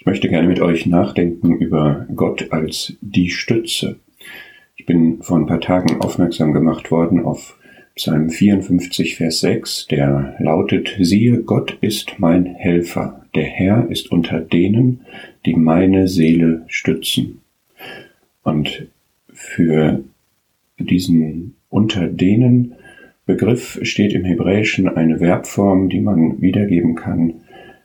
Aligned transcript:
Ich 0.00 0.06
möchte 0.06 0.30
gerne 0.30 0.48
mit 0.48 0.60
euch 0.60 0.86
nachdenken 0.86 1.58
über 1.58 2.06
Gott 2.16 2.52
als 2.52 2.94
die 3.02 3.28
Stütze. 3.28 3.96
Ich 4.74 4.86
bin 4.86 5.20
vor 5.20 5.36
ein 5.36 5.44
paar 5.44 5.60
Tagen 5.60 6.00
aufmerksam 6.00 6.54
gemacht 6.54 6.90
worden 6.90 7.22
auf 7.22 7.58
Psalm 7.96 8.30
54, 8.30 9.16
Vers 9.16 9.40
6, 9.40 9.88
der 9.88 10.36
lautet, 10.38 10.96
siehe, 10.98 11.42
Gott 11.42 11.76
ist 11.82 12.14
mein 12.16 12.46
Helfer, 12.46 13.26
der 13.34 13.44
Herr 13.44 13.90
ist 13.90 14.10
unter 14.10 14.40
denen, 14.40 15.02
die 15.44 15.54
meine 15.54 16.08
Seele 16.08 16.64
stützen. 16.66 17.42
Und 18.42 18.86
für 19.34 20.02
diesen 20.78 21.56
unter 21.68 22.06
denen 22.06 22.72
Begriff 23.26 23.78
steht 23.82 24.14
im 24.14 24.24
Hebräischen 24.24 24.88
eine 24.88 25.18
Verbform, 25.18 25.90
die 25.90 26.00
man 26.00 26.40
wiedergeben 26.40 26.94
kann 26.94 27.42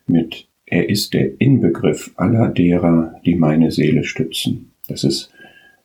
mit 0.08 0.48
er 0.66 0.90
ist 0.90 1.14
der 1.14 1.40
Inbegriff 1.40 2.12
aller 2.16 2.50
derer, 2.50 3.16
die 3.26 3.36
meine 3.36 3.72
Seele 3.72 4.04
stützen. 4.04 4.72
Das 4.88 5.04
ist 5.04 5.32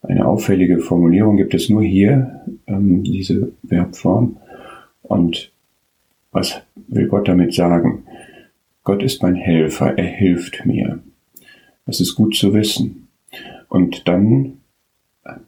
eine 0.03 0.27
auffällige 0.27 0.79
Formulierung, 0.79 1.37
gibt 1.37 1.55
es 1.55 1.69
nur 1.69 1.83
hier, 1.83 2.41
ähm, 2.67 3.03
diese 3.03 3.53
Verbform. 3.63 4.39
Und 5.03 5.53
was 6.33 6.61
will 6.89 7.09
Gott 7.09 7.29
damit 7.29 7.53
sagen? 7.53 8.05
Gott 8.85 9.03
ist 9.03 9.23
mein 9.23 9.35
Helfer, 9.35 9.99
er 9.99 10.07
hilft 10.07 10.65
mir. 10.65 11.01
Das 11.85 12.01
ist 12.01 12.15
gut 12.15 12.35
zu 12.35 12.55
wissen. 12.55 13.09
Und 13.69 14.09
dann 14.09 14.60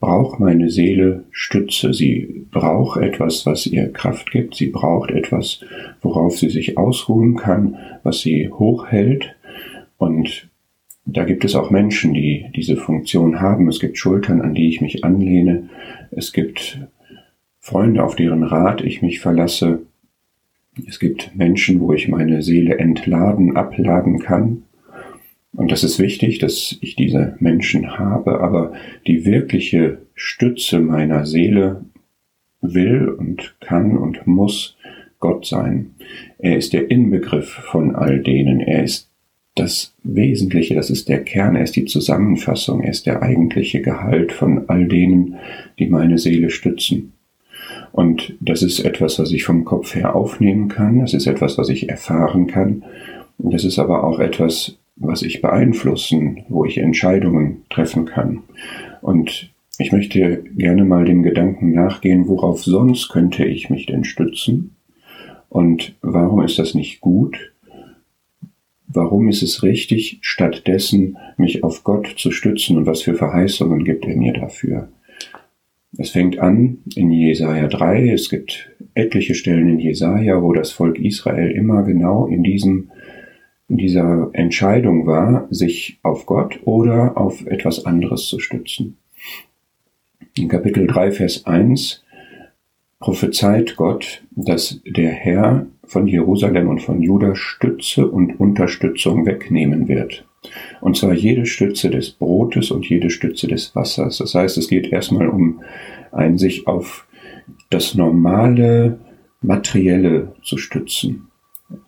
braucht 0.01 0.41
meine 0.41 0.71
Seele 0.71 1.25
Stütze. 1.31 1.93
Sie 1.93 2.47
braucht 2.51 3.01
etwas, 3.01 3.47
was 3.47 3.67
ihr 3.67 3.93
Kraft 3.93 4.31
gibt. 4.31 4.55
Sie 4.55 4.69
braucht 4.69 5.11
etwas, 5.11 5.61
worauf 6.03 6.39
sie 6.39 6.51
sich 6.51 6.77
ausruhen 6.77 7.37
kann, 7.37 7.77
was 8.03 8.21
sie 8.21 8.51
hochhält. 8.51 9.35
Und 9.99 10.49
da 11.05 11.25
gibt 11.25 11.45
es 11.45 11.55
auch 11.55 11.71
Menschen, 11.71 12.15
die 12.15 12.47
diese 12.55 12.77
Funktion 12.77 13.41
haben. 13.41 13.69
Es 13.69 13.81
gibt 13.81 13.99
Schultern, 13.99 14.41
an 14.41 14.55
die 14.55 14.69
ich 14.69 14.81
mich 14.81 15.05
anlehne. 15.05 15.69
Es 16.11 16.33
gibt 16.33 16.79
Freunde, 17.59 18.05
auf 18.05 18.17
deren 18.17 18.43
Rat 18.43 18.83
ich 18.83 19.03
mich 19.03 19.21
verlasse. 19.21 19.83
Es 20.87 20.99
gibt 20.99 21.35
Menschen, 21.35 21.81
wo 21.81 21.93
ich 21.93 22.09
meine 22.09 22.43
Seele 22.43 22.79
entladen, 22.79 23.57
abladen 23.57 24.19
kann. 24.19 24.65
Und 25.55 25.71
das 25.71 25.85
ist 25.85 25.99
wichtig, 25.99 26.39
dass 26.39 26.77
ich 26.81 26.97
diese 26.97 27.37
Menschen 27.39 27.99
habe, 27.99 28.41
aber 28.41 28.73
die 29.07 29.27
wirkliche 29.27 29.99
Stütze 30.15 30.81
meiner 30.81 31.27
Seele 31.27 31.85
will 32.63 33.09
und 33.09 33.57
kann 33.61 33.99
und 33.99 34.27
muss 34.27 34.77
Gott 35.19 35.47
sein. 35.47 35.95
Er 36.39 36.57
ist 36.57 36.73
der 36.73 36.91
Inbegriff 36.91 37.49
von 37.49 37.95
all 37.95 38.21
denen. 38.21 38.61
Er 38.61 38.83
ist 38.83 39.11
das 39.55 39.95
Wesentliche, 40.03 40.75
das 40.75 40.89
ist 40.89 41.09
der 41.09 41.23
Kern, 41.23 41.57
er 41.57 41.65
ist 41.65 41.77
die 41.77 41.85
Zusammenfassung, 41.85 42.83
er 42.83 42.91
ist 42.91 43.07
der 43.07 43.23
eigentliche 43.23 43.83
Gehalt 43.83 44.33
von 44.33 44.69
all 44.69 44.87
denen, 44.87 45.37
die 45.79 45.89
meine 45.89 46.19
Seele 46.19 46.49
stützen. 46.49 47.13
Und 47.93 48.35
das 48.41 48.63
ist 48.63 48.81
etwas, 48.81 49.19
was 49.19 49.33
ich 49.33 49.45
vom 49.45 49.67
Kopf 49.67 49.95
her 49.95 50.17
aufnehmen 50.17 50.69
kann, 50.69 51.01
das 51.01 51.13
ist 51.13 51.27
etwas, 51.27 51.59
was 51.59 51.69
ich 51.69 51.91
erfahren 51.91 52.47
kann, 52.47 52.85
das 53.37 53.65
ist 53.65 53.79
aber 53.79 54.05
auch 54.05 54.21
etwas, 54.21 54.79
was 54.97 55.23
ich 55.23 55.41
beeinflussen, 55.41 56.45
wo 56.49 56.65
ich 56.65 56.79
Entscheidungen 56.79 57.65
treffen 57.71 58.05
kann. 58.07 58.43
Und 59.01 59.51
ich 59.79 59.93
möchte 59.93 60.45
gerne 60.57 60.85
mal 60.85 61.05
dem 61.05 61.23
Gedanken 61.23 61.73
nachgehen, 61.73 62.29
worauf 62.29 62.63
sonst 62.63 63.09
könnte 63.09 63.45
ich 63.45 63.71
mich 63.71 63.87
denn 63.87 64.05
stützen? 64.05 64.77
Und 65.49 65.97
warum 66.03 66.43
ist 66.43 66.59
das 66.59 66.75
nicht 66.75 67.01
gut? 67.01 67.53
Warum 68.87 69.29
ist 69.29 69.43
es 69.43 69.63
richtig, 69.63 70.19
stattdessen 70.21 71.17
mich 71.39 71.65
auf 71.65 71.83
Gott 71.83 72.15
zu 72.17 72.31
stützen 72.31 72.77
und 72.77 72.87
was 72.87 73.03
für 73.03 73.15
Verheißungen 73.15 73.85
gibt 73.85 74.05
er 74.05 74.17
mir 74.17 74.35
dafür? 74.35 74.89
Es 75.99 76.11
fängt 76.11 76.39
an 76.39 76.79
in 76.95 77.11
Jesaja 77.11 77.69
3. 77.69 78.11
Es 78.11 78.31
gibt 78.31 78.71
etliche 78.95 79.35
Stellen 79.35 79.69
in 79.69 79.79
Jesaja, 79.79 80.43
wo 80.43 80.53
das 80.53 80.73
Volk 80.73 80.99
Israel 80.99 81.51
immer 81.51 81.83
genau 81.83 82.27
in 82.27 82.43
diesem 82.43 82.91
dieser 83.77 84.31
Entscheidung 84.33 85.07
war, 85.07 85.47
sich 85.51 85.99
auf 86.03 86.27
Gott 86.27 86.61
oder 86.65 87.17
auf 87.17 87.47
etwas 87.47 87.85
anderes 87.85 88.27
zu 88.27 88.39
stützen. 88.39 88.97
In 90.35 90.49
Kapitel 90.49 90.87
3, 90.87 91.13
Vers 91.13 91.47
1 91.47 92.03
prophezeit 93.01 93.77
Gott, 93.77 94.23
dass 94.31 94.81
der 94.87 95.11
Herr 95.11 95.67
von 95.85 96.07
Jerusalem 96.07 96.69
und 96.69 96.81
von 96.81 97.03
Juda 97.03 97.35
Stütze 97.35 98.07
und 98.07 98.39
Unterstützung 98.39 99.27
wegnehmen 99.27 99.89
wird. 99.89 100.25
Und 100.81 100.97
zwar 100.97 101.13
jede 101.13 101.47
Stütze 101.47 101.91
des 101.91 102.11
Brotes 102.11 102.71
und 102.71 102.89
jede 102.89 103.11
Stütze 103.11 103.47
des 103.49 103.75
Wassers. 103.75 104.19
Das 104.19 104.35
heißt, 104.35 104.57
es 104.57 104.69
geht 104.69 104.91
erstmal 104.91 105.29
um 105.29 105.63
ein 106.13 106.39
sich 106.39 106.67
auf 106.67 107.07
das 107.71 107.95
normale 107.95 109.01
Materielle 109.41 110.35
zu 110.43 110.57
stützen. 110.57 111.29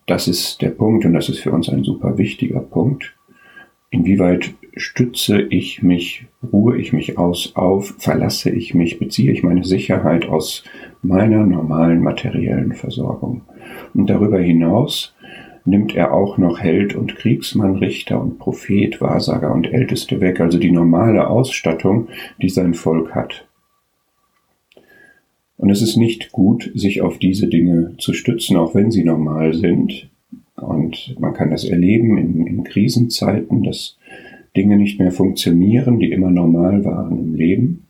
Das 0.07 0.29
ist 0.29 0.63
der 0.63 0.71
Punkt 0.71 1.05
und 1.05 1.13
das 1.13 1.29
ist 1.29 1.41
für 1.41 1.53
uns 1.53 1.69
ein 1.69 1.85
super 1.85 2.19
wichtiger 2.19 2.61
Punkt. 2.61 3.15
Inwieweit 3.91 4.53
stütze 4.77 5.41
ich 5.41 5.83
mich, 5.83 6.27
ruhe 6.53 6.77
ich 6.77 6.93
mich 6.93 7.17
aus 7.17 7.53
auf, 7.55 7.95
verlasse 7.99 8.51
ich 8.51 8.75
mich, 8.75 8.99
beziehe 8.99 9.31
ich 9.31 9.43
meine 9.43 9.65
Sicherheit 9.65 10.29
aus 10.29 10.65
meiner 11.03 11.47
normalen 11.47 12.03
materiellen 12.03 12.73
Versorgung. 12.73 13.43
Und 13.95 14.11
darüber 14.11 14.41
hinaus 14.41 15.15
nimmt 15.65 15.95
er 15.95 16.13
auch 16.13 16.39
noch 16.39 16.59
Held 16.59 16.95
und 16.95 17.17
Kriegsmann, 17.17 17.77
Richter 17.77 18.21
und 18.21 18.39
Prophet, 18.39 19.01
Wahrsager 19.01 19.55
und 19.55 19.73
Älteste 19.73 20.21
weg, 20.21 20.41
also 20.41 20.59
die 20.59 20.73
normale 20.73 21.29
Ausstattung, 21.29 22.09
die 22.43 22.49
sein 22.49 22.75
Volk 22.75 23.15
hat. 23.15 23.47
Und 25.57 25.71
es 25.71 25.83
ist 25.83 25.97
nicht 25.97 26.33
gut, 26.33 26.71
sich 26.75 27.01
auf 27.01 27.19
diese 27.19 27.49
Dinge 27.49 27.95
zu 27.99 28.13
stützen, 28.13 28.57
auch 28.57 28.75
wenn 28.75 28.91
sie 28.91 29.05
normal 29.05 29.55
sind. 29.55 30.09
Und 30.57 31.17
man 31.19 31.35
kann 31.35 31.51
das 31.51 31.65
erleben 31.65 32.19
in, 32.19 32.47
in 32.47 32.65
Krisenzeiten, 32.65 33.63
dass 33.63 33.97
Dinge 34.57 34.77
nicht 34.77 34.99
mehr 34.99 35.11
funktionieren, 35.11 35.99
die 35.99 36.13
immer 36.13 36.31
normal 36.31 36.85
waren 36.85 37.19
im 37.19 37.35
Leben 37.35 37.87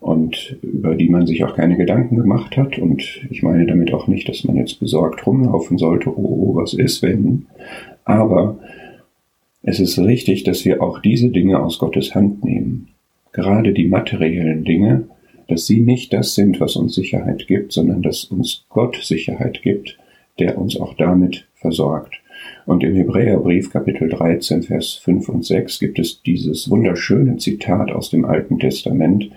und 0.00 0.56
über 0.62 0.94
die 0.94 1.08
man 1.08 1.26
sich 1.26 1.44
auch 1.44 1.56
keine 1.56 1.76
Gedanken 1.76 2.16
gemacht 2.16 2.56
hat. 2.56 2.78
Und 2.78 3.26
ich 3.30 3.42
meine 3.42 3.66
damit 3.66 3.92
auch 3.92 4.06
nicht, 4.06 4.28
dass 4.28 4.44
man 4.44 4.56
jetzt 4.56 4.78
besorgt 4.78 5.26
rumlaufen 5.26 5.78
sollte, 5.78 6.10
oh, 6.10 6.52
oh 6.52 6.54
was 6.54 6.74
ist 6.74 7.02
wenn. 7.02 7.46
Aber 8.04 8.58
es 9.62 9.80
ist 9.80 9.98
richtig, 9.98 10.44
dass 10.44 10.64
wir 10.64 10.82
auch 10.82 11.00
diese 11.00 11.30
Dinge 11.30 11.60
aus 11.60 11.78
Gottes 11.78 12.14
Hand 12.14 12.44
nehmen. 12.44 12.88
Gerade 13.32 13.72
die 13.72 13.88
materiellen 13.88 14.64
Dinge, 14.64 15.08
dass 15.48 15.66
sie 15.66 15.80
nicht 15.80 16.12
das 16.12 16.34
sind, 16.34 16.60
was 16.60 16.76
uns 16.76 16.94
Sicherheit 16.94 17.46
gibt, 17.46 17.72
sondern 17.72 18.02
dass 18.02 18.24
uns 18.24 18.64
Gott 18.68 18.96
Sicherheit 19.02 19.62
gibt, 19.62 19.98
der 20.38 20.58
uns 20.58 20.78
auch 20.78 20.94
damit 20.94 21.46
versorgt. 21.54 22.20
Und 22.66 22.82
im 22.82 22.94
Hebräerbrief 22.94 23.70
Kapitel 23.70 24.08
13, 24.08 24.64
Vers 24.64 24.94
5 24.94 25.28
und 25.28 25.44
6 25.44 25.78
gibt 25.78 25.98
es 25.98 26.22
dieses 26.22 26.68
wunderschöne 26.68 27.36
Zitat 27.36 27.92
aus 27.92 28.10
dem 28.10 28.24
Alten 28.24 28.58
Testament. 28.58 29.30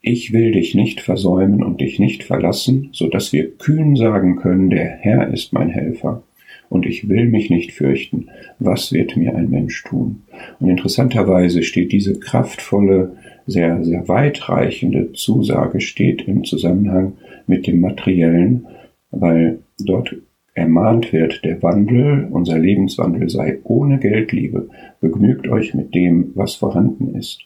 Ich 0.00 0.32
will 0.32 0.52
dich 0.52 0.74
nicht 0.74 1.00
versäumen 1.00 1.62
und 1.62 1.80
dich 1.80 1.98
nicht 1.98 2.22
verlassen, 2.22 2.90
so 2.92 3.08
dass 3.08 3.32
wir 3.32 3.50
kühn 3.56 3.96
sagen 3.96 4.36
können, 4.36 4.68
der 4.68 4.84
Herr 4.84 5.32
ist 5.32 5.52
mein 5.52 5.70
Helfer. 5.70 6.22
Und 6.68 6.86
ich 6.86 7.08
will 7.08 7.26
mich 7.26 7.50
nicht 7.50 7.72
fürchten. 7.72 8.28
Was 8.58 8.92
wird 8.92 9.16
mir 9.16 9.34
ein 9.34 9.50
Mensch 9.50 9.82
tun? 9.84 10.22
Und 10.60 10.68
interessanterweise 10.68 11.62
steht 11.62 11.92
diese 11.92 12.18
kraftvolle, 12.18 13.16
sehr, 13.46 13.84
sehr 13.84 14.08
weitreichende 14.08 15.12
Zusage 15.12 15.80
steht 15.80 16.26
im 16.26 16.44
Zusammenhang 16.44 17.14
mit 17.46 17.66
dem 17.66 17.80
Materiellen, 17.80 18.66
weil 19.10 19.60
dort 19.78 20.14
ermahnt 20.54 21.12
wird, 21.12 21.44
der 21.44 21.62
Wandel, 21.62 22.28
unser 22.30 22.58
Lebenswandel 22.58 23.28
sei 23.28 23.58
ohne 23.64 23.98
Geldliebe. 23.98 24.68
Begnügt 25.00 25.48
euch 25.48 25.74
mit 25.74 25.94
dem, 25.94 26.30
was 26.34 26.54
vorhanden 26.54 27.14
ist. 27.14 27.40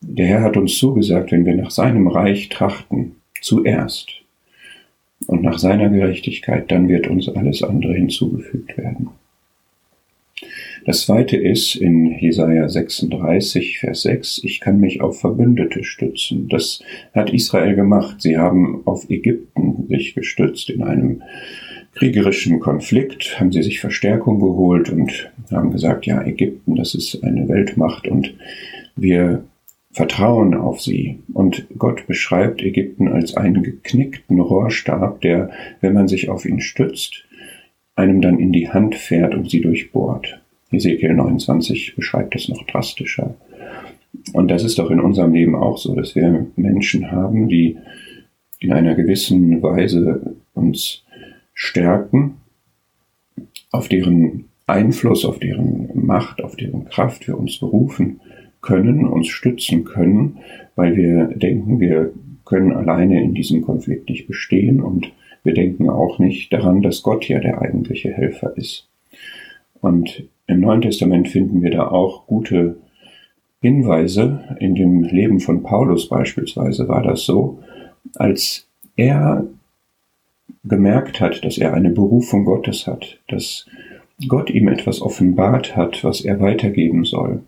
Der 0.00 0.26
Herr 0.26 0.42
hat 0.42 0.56
uns 0.56 0.76
zugesagt, 0.78 1.32
wenn 1.32 1.46
wir 1.46 1.54
nach 1.54 1.70
seinem 1.70 2.08
Reich 2.08 2.48
trachten, 2.48 3.16
zuerst 3.40 4.08
und 5.26 5.42
nach 5.42 5.58
seiner 5.58 5.90
Gerechtigkeit, 5.90 6.70
dann 6.70 6.88
wird 6.88 7.06
uns 7.06 7.28
alles 7.28 7.62
andere 7.62 7.94
hinzugefügt 7.94 8.76
werden. 8.76 9.10
Das 10.86 11.06
zweite 11.06 11.38
ist 11.38 11.76
in 11.76 12.18
Jesaja 12.18 12.68
36, 12.68 13.78
Vers 13.78 14.02
6, 14.02 14.42
ich 14.44 14.60
kann 14.60 14.80
mich 14.80 15.00
auf 15.00 15.18
Verbündete 15.18 15.82
stützen. 15.82 16.48
Das 16.48 16.82
hat 17.14 17.32
Israel 17.32 17.74
gemacht. 17.74 18.20
Sie 18.20 18.36
haben 18.36 18.82
auf 18.84 19.08
Ägypten 19.08 19.86
sich 19.88 20.14
gestützt 20.14 20.68
in 20.68 20.82
einem 20.82 21.22
kriegerischen 21.94 22.60
Konflikt, 22.60 23.40
haben 23.40 23.50
sie 23.50 23.62
sich 23.62 23.80
Verstärkung 23.80 24.40
geholt 24.40 24.90
und 24.90 25.32
haben 25.50 25.70
gesagt, 25.70 26.04
ja, 26.04 26.22
Ägypten, 26.22 26.76
das 26.76 26.94
ist 26.94 27.22
eine 27.24 27.48
Weltmacht 27.48 28.06
und 28.06 28.34
wir 28.94 29.44
vertrauen 29.92 30.54
auf 30.54 30.82
sie. 30.82 31.20
Und 31.32 31.66
Gott 31.78 32.06
beschreibt 32.06 32.62
Ägypten 32.62 33.08
als 33.08 33.36
einen 33.36 33.62
geknickten 33.62 34.40
Rohrstab, 34.40 35.20
der, 35.22 35.50
wenn 35.80 35.94
man 35.94 36.08
sich 36.08 36.28
auf 36.28 36.44
ihn 36.44 36.60
stützt, 36.60 37.24
einem 37.94 38.20
dann 38.20 38.38
in 38.38 38.52
die 38.52 38.68
Hand 38.68 38.96
fährt 38.96 39.34
und 39.34 39.48
sie 39.48 39.60
durchbohrt. 39.60 40.43
Ezekiel 40.74 41.14
29 41.14 41.94
beschreibt 41.96 42.34
das 42.34 42.48
noch 42.48 42.64
drastischer. 42.66 43.34
Und 44.32 44.48
das 44.50 44.64
ist 44.64 44.78
doch 44.78 44.90
in 44.90 45.00
unserem 45.00 45.32
Leben 45.32 45.54
auch 45.54 45.78
so, 45.78 45.94
dass 45.94 46.14
wir 46.14 46.46
Menschen 46.56 47.10
haben, 47.10 47.48
die 47.48 47.76
in 48.60 48.72
einer 48.72 48.94
gewissen 48.94 49.62
Weise 49.62 50.34
uns 50.54 51.04
stärken, 51.52 52.36
auf 53.70 53.88
deren 53.88 54.46
Einfluss, 54.66 55.24
auf 55.24 55.38
deren 55.38 55.90
Macht, 55.94 56.42
auf 56.42 56.56
deren 56.56 56.86
Kraft 56.86 57.26
wir 57.28 57.38
uns 57.38 57.58
berufen 57.58 58.20
können, 58.62 59.06
uns 59.06 59.28
stützen 59.28 59.84
können, 59.84 60.38
weil 60.74 60.96
wir 60.96 61.26
denken, 61.26 61.80
wir 61.80 62.12
können 62.44 62.72
alleine 62.72 63.22
in 63.22 63.34
diesem 63.34 63.62
Konflikt 63.62 64.08
nicht 64.08 64.26
bestehen 64.26 64.80
und 64.80 65.12
wir 65.42 65.52
denken 65.52 65.90
auch 65.90 66.18
nicht 66.18 66.52
daran, 66.52 66.80
dass 66.82 67.02
Gott 67.02 67.28
ja 67.28 67.38
der 67.40 67.60
eigentliche 67.60 68.10
Helfer 68.12 68.56
ist. 68.56 68.88
Und 69.80 70.24
im 70.46 70.60
Neuen 70.60 70.82
Testament 70.82 71.28
finden 71.28 71.62
wir 71.62 71.70
da 71.70 71.88
auch 71.88 72.26
gute 72.26 72.76
Hinweise. 73.60 74.56
In 74.60 74.74
dem 74.74 75.04
Leben 75.04 75.40
von 75.40 75.62
Paulus 75.62 76.08
beispielsweise 76.08 76.88
war 76.88 77.02
das 77.02 77.24
so, 77.24 77.60
als 78.16 78.68
er 78.96 79.46
gemerkt 80.64 81.20
hat, 81.20 81.44
dass 81.44 81.58
er 81.58 81.74
eine 81.74 81.90
Berufung 81.90 82.44
Gottes 82.44 82.86
hat, 82.86 83.18
dass 83.28 83.66
Gott 84.28 84.50
ihm 84.50 84.68
etwas 84.68 85.00
offenbart 85.00 85.76
hat, 85.76 86.04
was 86.04 86.20
er 86.20 86.40
weitergeben 86.40 87.04
soll. 87.04 87.42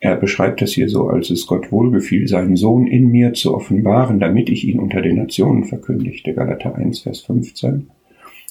Er 0.00 0.16
beschreibt 0.16 0.62
das 0.62 0.72
hier 0.72 0.88
so, 0.88 1.08
als 1.08 1.30
es 1.30 1.46
Gott 1.46 1.72
wohlgefiel, 1.72 2.28
seinen 2.28 2.56
Sohn 2.56 2.86
in 2.86 3.10
mir 3.10 3.32
zu 3.32 3.54
offenbaren, 3.54 4.20
damit 4.20 4.48
ich 4.48 4.66
ihn 4.66 4.78
unter 4.78 5.02
den 5.02 5.16
Nationen 5.16 5.64
verkündigte. 5.64 6.34
Galater 6.34 6.76
1, 6.76 7.00
Vers 7.00 7.20
15. 7.20 7.90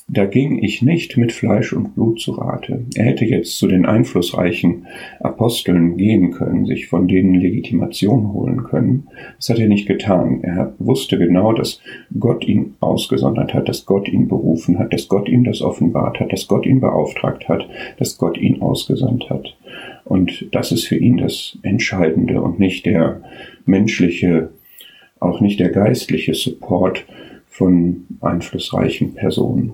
Da 0.10 0.26
ging 0.26 0.64
ich 0.64 0.82
nicht 0.82 1.18
mit 1.18 1.34
Fleisch 1.34 1.74
und 1.74 1.94
Blut 1.94 2.22
zu 2.22 2.32
Rate. 2.32 2.86
Er 2.96 3.04
hätte 3.04 3.26
jetzt 3.26 3.58
zu 3.58 3.68
den 3.68 3.86
einflussreichen 3.86 4.88
Aposteln 5.20 5.98
gehen 5.98 6.32
können, 6.32 6.66
sich 6.66 6.88
von 6.88 7.10
denen 7.10 7.36
Legitimation 7.36 8.32
holen 8.32 8.64
können. 8.64 9.10
Das 9.36 9.50
hat 9.50 9.60
er 9.60 9.68
nicht 9.68 9.86
getan. 9.86 10.40
Er 10.44 10.74
wusste 10.80 11.18
genau, 11.18 11.52
dass 11.52 11.82
Gott 12.18 12.48
ihn 12.48 12.76
ausgesondert 12.80 13.54
hat, 13.54 13.68
dass 13.68 13.86
Gott 13.86 14.08
ihn 14.08 14.30
berufen 14.30 14.80
hat, 14.80 14.94
dass 14.94 15.10
Gott 15.10 15.28
ihm 15.28 15.44
das 15.44 15.62
offenbart 15.62 16.22
hat, 16.22 16.32
dass 16.32 16.48
Gott 16.48 16.66
ihn 16.66 16.80
beauftragt 16.80 17.50
hat, 17.50 17.68
dass 18.00 18.18
Gott 18.18 18.38
ihn 18.38 18.62
ausgesandt 18.62 19.30
hat. 19.30 19.58
Und 20.06 20.48
das 20.54 20.72
ist 20.72 20.88
für 20.88 20.96
ihn 20.96 21.18
das 21.18 21.58
Entscheidende 21.64 22.42
und 22.42 22.60
nicht 22.60 22.86
der 22.86 23.24
menschliche, 23.66 24.52
auch 25.20 25.42
nicht 25.42 25.60
der 25.60 25.70
geistliche 25.70 26.34
Support 26.34 27.04
von 27.50 28.06
einflussreichen 28.22 29.14
Personen. 29.14 29.74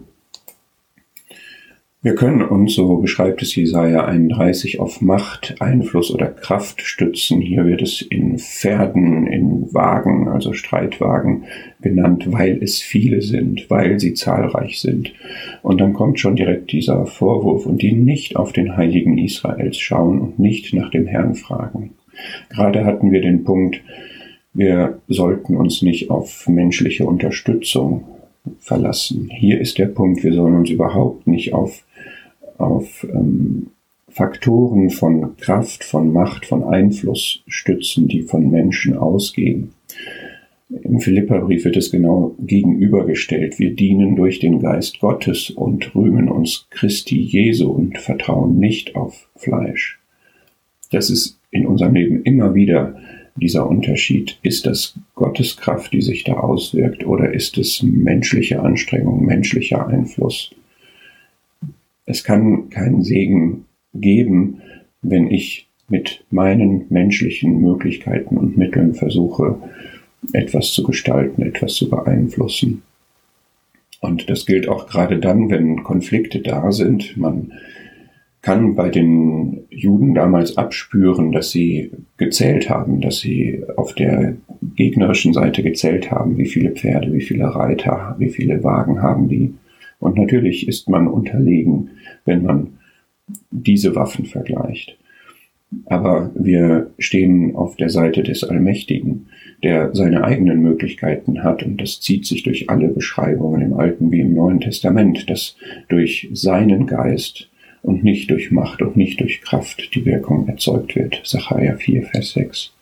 Wir 2.04 2.16
können 2.16 2.42
uns, 2.42 2.76
so 2.76 2.98
beschreibt 2.98 3.42
es 3.42 3.56
Jesaja 3.56 4.04
31, 4.04 4.82
auf 4.82 5.00
Macht, 5.00 5.56
Einfluss 5.62 6.14
oder 6.14 6.28
Kraft 6.28 6.82
stützen. 6.82 7.40
Hier 7.40 7.66
wird 7.66 7.82
es 7.82 8.02
in 8.02 8.38
Pferden, 8.40 9.26
in 9.26 9.74
Wagen, 9.74 10.28
also 10.28 10.52
Streitwagen 10.52 11.46
genannt, 11.82 12.26
weil 12.30 12.62
es 12.62 12.82
viele 12.82 13.22
sind, 13.22 13.70
weil 13.70 14.02
sie 14.02 14.16
zahlreich 14.16 14.82
sind. 14.82 15.14
Und 15.62 15.80
dann 15.80 15.94
kommt 15.94 16.20
schon 16.20 16.36
direkt 16.36 16.74
dieser 16.74 17.06
Vorwurf 17.06 17.66
und 17.66 17.82
die 17.82 17.94
nicht 17.94 18.36
auf 18.36 18.52
den 18.52 18.76
Heiligen 18.76 19.18
Israels 19.18 19.80
schauen 19.80 20.20
und 20.20 20.40
nicht 20.40 20.74
nach 20.74 20.92
dem 20.92 21.08
Herrn 21.08 21.36
fragen. 21.36 21.92
Gerade 22.50 22.84
hatten 22.84 23.14
wir 23.14 23.22
den 23.22 23.46
Punkt, 23.46 23.80
wir 24.54 25.00
sollten 25.08 25.56
uns 25.56 25.82
nicht 25.82 26.10
auf 26.10 26.50
menschliche 26.50 27.06
Unterstützung 27.06 28.04
verlassen. 28.60 29.30
Hier 29.34 29.62
ist 29.62 29.78
der 29.78 29.86
Punkt, 29.86 30.22
wir 30.22 30.34
sollen 30.34 30.56
uns 30.58 30.70
überhaupt 30.70 31.28
nicht 31.28 31.54
auf 31.54 31.82
auf 32.58 33.06
ähm, 33.10 33.68
Faktoren 34.10 34.90
von 34.90 35.36
Kraft, 35.38 35.84
von 35.84 36.14
Macht, 36.14 36.46
von 36.46 36.64
Einfluss 36.64 37.42
stützen, 37.48 38.08
die 38.08 38.22
von 38.22 38.52
Menschen 38.52 38.96
ausgehen. 38.96 39.72
Im 40.70 41.00
Philipperbrief 41.00 41.66
wird 41.66 41.78
es 41.78 41.92
genau 41.92 42.36
gegenübergestellt. 42.40 43.60
Wir 43.60 43.76
dienen 43.76 44.16
durch 44.16 44.40
den 44.40 44.60
Geist 44.60 45.00
Gottes 45.00 45.50
und 45.50 45.94
rühmen 45.96 46.30
uns 46.30 46.68
Christi 46.72 47.20
Jesu 47.20 47.70
und 47.70 47.98
vertrauen 47.98 48.60
nicht 48.60 48.96
auf 48.96 49.30
Fleisch. 49.36 50.00
Das 50.92 51.10
ist 51.10 51.40
in 51.52 51.66
unserem 51.66 51.96
Leben 51.96 52.24
immer 52.24 52.56
wieder 52.56 53.00
dieser 53.36 53.68
Unterschied. 53.68 54.38
Ist 54.42 54.66
das 54.66 54.98
Gottes 55.16 55.58
Kraft, 55.58 55.94
die 55.94 56.02
sich 56.02 56.24
da 56.24 56.34
auswirkt, 56.34 57.06
oder 57.06 57.34
ist 57.34 57.58
es 57.58 57.82
menschliche 57.84 58.62
Anstrengung, 58.62 59.26
menschlicher 59.26 59.88
Einfluss? 59.88 60.54
Es 62.06 62.24
kann 62.24 62.70
keinen 62.70 63.04
Segen 63.04 63.66
geben, 63.94 64.62
wenn 65.02 65.30
ich 65.30 65.70
mit 65.88 66.26
meinen 66.32 66.86
menschlichen 66.90 67.62
Möglichkeiten 67.62 68.38
und 68.38 68.58
Mitteln 68.58 68.96
versuche, 68.96 69.58
etwas 70.32 70.72
zu 70.72 70.84
gestalten, 70.84 71.42
etwas 71.42 71.74
zu 71.76 71.90
beeinflussen. 71.90 72.82
Und 74.00 74.30
das 74.30 74.46
gilt 74.46 74.68
auch 74.68 74.88
gerade 74.88 75.20
dann, 75.20 75.50
wenn 75.50 75.84
Konflikte 75.84 76.40
da 76.40 76.72
sind. 76.72 77.16
Man 77.16 77.54
kann 78.42 78.76
bei 78.76 78.90
den 78.90 79.62
Juden 79.70 80.14
damals 80.14 80.58
abspüren, 80.58 81.32
dass 81.32 81.52
sie 81.52 81.92
gezählt 82.18 82.70
haben, 82.70 83.00
dass 83.00 83.20
sie 83.20 83.64
auf 83.78 83.94
der 83.94 84.36
gegnerischen 84.76 85.32
Seite 85.34 85.64
gezählt 85.64 86.12
haben, 86.12 86.38
wie 86.38 86.48
viele 86.48 86.72
Pferde, 86.72 87.14
wie 87.14 87.22
viele 87.22 87.56
Reiter, 87.56 88.16
wie 88.20 88.30
viele 88.30 88.64
Wagen 88.64 89.02
haben 89.02 89.30
die. 89.30 89.54
Und 90.04 90.18
natürlich 90.18 90.68
ist 90.68 90.90
man 90.90 91.08
unterlegen, 91.08 91.92
wenn 92.26 92.44
man 92.44 92.74
diese 93.52 93.96
Waffen 93.96 94.26
vergleicht. 94.26 94.98
Aber 95.86 96.30
wir 96.36 96.92
stehen 97.00 97.56
auf 97.56 97.78
der 97.78 97.90
Seite 97.90 98.22
des 98.22 98.44
Allmächtigen, 98.44 99.28
der 99.64 99.96
seine 99.96 100.26
eigenen 100.26 100.62
Möglichkeiten 100.62 101.42
hat, 101.42 101.64
und 101.64 101.80
das 101.82 102.02
zieht 102.02 102.26
sich 102.26 102.44
durch 102.44 102.70
alle 102.70 102.90
Beschreibungen 102.90 103.62
im 103.62 103.74
Alten 103.76 104.12
wie 104.12 104.20
im 104.20 104.34
Neuen 104.34 104.60
Testament, 104.60 105.30
dass 105.30 105.56
durch 105.88 106.30
seinen 106.34 106.86
Geist 106.86 107.50
und 107.82 108.04
nicht 108.04 108.30
durch 108.30 108.52
Macht 108.52 108.82
und 108.82 108.98
nicht 108.98 109.22
durch 109.22 109.42
Kraft 109.42 109.96
die 109.96 110.06
Wirkung 110.06 110.50
erzeugt 110.50 110.98
wird. 110.98 111.22
Sacharja 111.24 111.78
4, 111.78 112.04
Vers 112.04 112.34
6. 112.34 112.74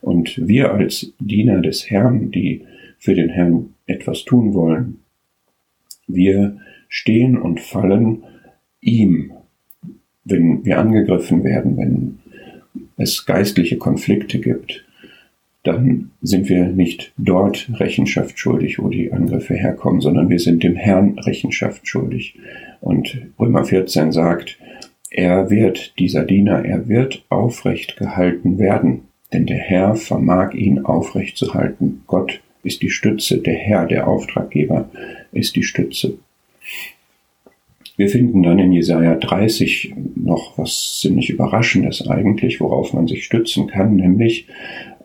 Und 0.00 0.48
wir 0.48 0.72
als 0.72 1.12
Diener 1.20 1.60
des 1.60 1.90
Herrn, 1.90 2.30
die 2.30 2.62
für 2.98 3.14
den 3.14 3.28
Herrn 3.28 3.74
etwas 3.86 4.24
tun 4.24 4.54
wollen, 4.54 5.03
wir 6.06 6.58
stehen 6.88 7.36
und 7.36 7.60
fallen 7.60 8.24
ihm, 8.80 9.32
wenn 10.24 10.64
wir 10.64 10.78
angegriffen 10.78 11.44
werden, 11.44 11.76
wenn 11.76 12.18
es 12.96 13.26
geistliche 13.26 13.78
Konflikte 13.78 14.38
gibt, 14.38 14.84
dann 15.64 16.10
sind 16.20 16.48
wir 16.48 16.66
nicht 16.66 17.12
dort 17.16 17.70
Rechenschaft 17.80 18.38
schuldig, 18.38 18.78
wo 18.78 18.88
die 18.88 19.12
Angriffe 19.12 19.54
herkommen, 19.54 20.02
sondern 20.02 20.28
wir 20.28 20.38
sind 20.38 20.62
dem 20.62 20.76
Herrn 20.76 21.18
Rechenschaft 21.18 21.88
schuldig. 21.88 22.38
Und 22.80 23.18
Römer 23.38 23.64
14 23.64 24.12
sagt, 24.12 24.58
er 25.10 25.48
wird, 25.48 25.98
dieser 25.98 26.24
Diener, 26.24 26.64
er 26.64 26.88
wird 26.88 27.24
aufrecht 27.30 27.96
gehalten 27.96 28.58
werden, 28.58 29.02
denn 29.32 29.46
der 29.46 29.58
Herr 29.58 29.96
vermag 29.96 30.52
ihn 30.54 30.84
aufrecht 30.84 31.38
zu 31.38 31.54
halten. 31.54 32.02
Gott 32.06 32.40
ist 32.64 32.82
die 32.82 32.90
Stütze, 32.90 33.38
der 33.38 33.54
Herr, 33.54 33.86
der 33.86 34.08
Auftraggeber 34.08 34.88
ist 35.32 35.56
die 35.56 35.62
Stütze. 35.62 36.18
Wir 37.96 38.08
finden 38.08 38.42
dann 38.42 38.58
in 38.58 38.72
Jesaja 38.72 39.14
30 39.14 39.94
noch 40.16 40.58
was 40.58 40.98
ziemlich 41.00 41.30
Überraschendes 41.30 42.08
eigentlich, 42.08 42.60
worauf 42.60 42.92
man 42.92 43.06
sich 43.06 43.24
stützen 43.24 43.68
kann, 43.68 43.94
nämlich 43.94 44.46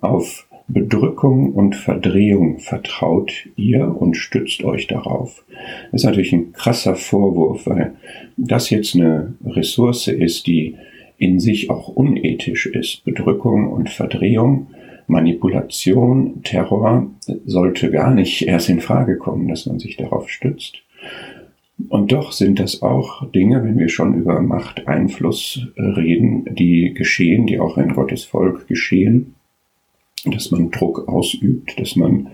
auf 0.02 0.48
Bedrückung 0.68 1.54
und 1.54 1.76
Verdrehung 1.76 2.60
vertraut 2.60 3.50
ihr 3.56 3.96
und 4.00 4.16
stützt 4.16 4.64
euch 4.64 4.88
darauf. 4.88 5.44
Das 5.92 6.02
ist 6.02 6.06
natürlich 6.06 6.32
ein 6.32 6.54
krasser 6.54 6.96
Vorwurf, 6.96 7.66
weil 7.66 7.96
das 8.38 8.70
jetzt 8.70 8.96
eine 8.96 9.34
Ressource 9.46 10.08
ist, 10.08 10.46
die 10.46 10.76
in 11.18 11.40
sich 11.40 11.70
auch 11.70 11.90
unethisch 11.90 12.68
ist. 12.68 13.04
Bedrückung 13.04 13.72
und 13.72 13.90
Verdrehung 13.90 14.68
Manipulation, 15.10 16.42
Terror 16.44 17.08
sollte 17.46 17.92
gar 17.92 18.14
nicht 18.14 18.48
erst 18.48 18.70
in 18.70 18.80
Frage 18.80 19.18
kommen, 19.18 19.48
dass 19.48 19.66
man 19.66 19.80
sich 19.80 19.98
darauf 19.98 20.30
stützt. 20.30 20.82
Und 21.88 22.12
doch 22.12 22.32
sind 22.32 22.60
das 22.60 22.82
auch 22.82 23.30
Dinge, 23.32 23.64
wenn 23.64 23.80
wir 23.80 23.90
schon 23.90 24.14
über 24.16 24.42
Macht, 24.42 24.88
Einfluss 24.88 25.68
reden, 25.78 26.46
die 26.54 26.94
geschehen, 26.94 27.48
die 27.48 27.60
auch 27.60 27.78
in 27.78 27.94
Gottes 27.94 28.26
Volk 28.26 28.68
geschehen, 28.68 29.36
dass 30.26 30.52
man 30.52 30.72
Druck 30.72 31.08
ausübt, 31.08 31.80
dass 31.80 31.96
man 31.96 32.28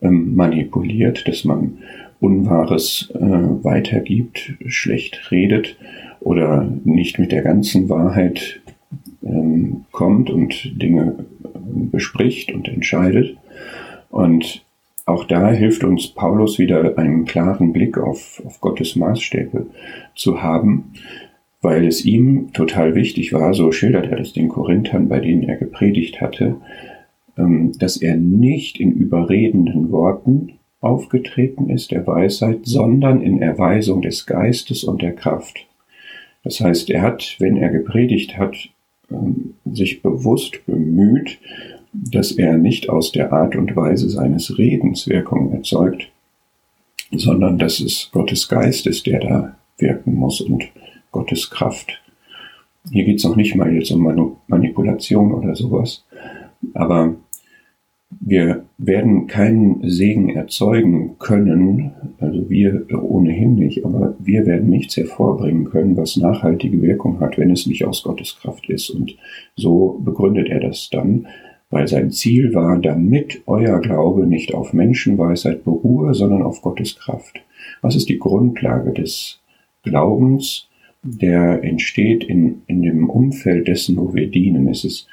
ähm, 0.00 0.34
manipuliert, 0.34 1.26
dass 1.28 1.44
man 1.44 1.78
Unwahres 2.20 3.10
äh, 3.14 3.20
weitergibt, 3.20 4.54
schlecht 4.66 5.30
redet 5.30 5.76
oder 6.20 6.68
nicht 6.84 7.18
mit 7.18 7.32
der 7.32 7.42
ganzen 7.42 7.88
Wahrheit 7.88 8.60
ähm, 9.24 9.84
kommt 9.92 10.30
und 10.30 10.80
Dinge 10.80 11.24
bespricht 11.90 12.52
und 12.52 12.68
entscheidet. 12.68 13.36
Und 14.10 14.64
auch 15.06 15.24
da 15.24 15.50
hilft 15.50 15.84
uns 15.84 16.08
Paulus 16.08 16.58
wieder 16.58 16.96
einen 16.96 17.24
klaren 17.24 17.72
Blick 17.72 17.98
auf, 17.98 18.42
auf 18.46 18.60
Gottes 18.60 18.96
Maßstäbe 18.96 19.66
zu 20.14 20.42
haben. 20.42 20.92
weil 21.62 21.86
es 21.86 22.04
ihm 22.04 22.52
total 22.52 22.96
wichtig 22.96 23.32
war, 23.32 23.54
so 23.54 23.70
schildert 23.70 24.08
er 24.08 24.16
das 24.16 24.32
den 24.32 24.48
Korinthern, 24.48 25.08
bei 25.08 25.20
denen 25.20 25.44
er 25.44 25.56
gepredigt 25.56 26.20
hatte, 26.20 26.56
ähm, 27.38 27.72
dass 27.78 27.96
er 27.96 28.16
nicht 28.16 28.78
in 28.80 28.92
überredenden 28.92 29.92
Worten 29.92 30.58
aufgetreten 30.80 31.70
ist, 31.70 31.92
der 31.92 32.04
Weisheit, 32.06 32.60
sondern 32.64 33.22
in 33.22 33.40
Erweisung 33.40 34.02
des 34.02 34.26
Geistes 34.26 34.82
und 34.82 35.00
der 35.00 35.14
Kraft. 35.14 35.66
Das 36.42 36.60
heißt, 36.60 36.90
er 36.90 37.02
hat, 37.02 37.36
wenn 37.38 37.56
er 37.56 37.70
gepredigt 37.70 38.36
hat, 38.36 38.56
sich 39.64 40.02
bewusst 40.02 40.64
bemüht, 40.66 41.38
dass 41.92 42.32
er 42.32 42.56
nicht 42.56 42.88
aus 42.88 43.12
der 43.12 43.32
Art 43.32 43.56
und 43.56 43.74
Weise 43.76 44.08
seines 44.08 44.56
Redens 44.58 45.08
Wirkung 45.08 45.52
erzeugt, 45.52 46.10
sondern 47.10 47.58
dass 47.58 47.80
es 47.80 48.08
Gottes 48.12 48.48
Geist 48.48 48.86
ist, 48.86 49.06
der 49.06 49.20
da 49.20 49.56
wirken 49.78 50.14
muss 50.14 50.40
und 50.40 50.64
Gottes 51.10 51.50
Kraft. 51.50 52.00
Hier 52.90 53.04
geht 53.04 53.18
es 53.18 53.24
noch 53.24 53.36
nicht 53.36 53.54
mal 53.54 53.72
jetzt 53.72 53.90
um 53.90 54.36
Manipulation 54.48 55.32
oder 55.32 55.54
sowas, 55.54 56.04
aber 56.74 57.14
wir 58.20 58.64
werden 58.78 59.26
keinen 59.26 59.88
Segen 59.88 60.30
erzeugen 60.30 61.18
können, 61.18 61.92
also 62.18 62.48
wir 62.48 62.86
ohnehin 63.02 63.54
nicht, 63.54 63.84
aber 63.84 64.14
wir 64.18 64.46
werden 64.46 64.70
nichts 64.70 64.96
hervorbringen 64.96 65.64
können, 65.64 65.96
was 65.96 66.16
nachhaltige 66.16 66.80
Wirkung 66.82 67.20
hat, 67.20 67.38
wenn 67.38 67.50
es 67.50 67.66
nicht 67.66 67.84
aus 67.84 68.02
Gottes 68.02 68.38
Kraft 68.40 68.68
ist. 68.68 68.90
Und 68.90 69.16
so 69.56 70.00
begründet 70.04 70.48
er 70.48 70.60
das 70.60 70.88
dann, 70.90 71.26
weil 71.70 71.88
sein 71.88 72.10
Ziel 72.10 72.54
war, 72.54 72.78
damit 72.78 73.42
euer 73.46 73.80
Glaube 73.80 74.26
nicht 74.26 74.54
auf 74.54 74.72
Menschenweisheit 74.72 75.64
beruhe, 75.64 76.14
sondern 76.14 76.42
auf 76.42 76.60
Gottes 76.60 76.96
Kraft. 76.96 77.42
Was 77.80 77.96
ist 77.96 78.08
die 78.08 78.18
Grundlage 78.18 78.92
des 78.92 79.40
Glaubens, 79.82 80.68
der 81.02 81.64
entsteht 81.64 82.24
in, 82.24 82.62
in 82.66 82.82
dem 82.82 83.08
Umfeld 83.08 83.68
dessen, 83.68 83.96
wo 83.96 84.14
wir 84.14 84.28
dienen? 84.28 84.68
Es 84.68 84.84
ist 84.84 85.08